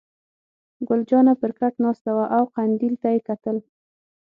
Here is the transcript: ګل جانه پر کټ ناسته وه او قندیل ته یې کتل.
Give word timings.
ګل 0.87 1.01
جانه 1.09 1.33
پر 1.41 1.51
کټ 1.59 1.73
ناسته 1.83 2.11
وه 2.15 2.25
او 2.35 2.43
قندیل 2.55 2.95
ته 3.01 3.07
یې 3.13 3.19
کتل. 3.27 3.57